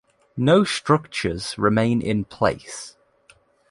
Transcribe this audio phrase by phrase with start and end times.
[0.35, 2.95] No structures remain in place.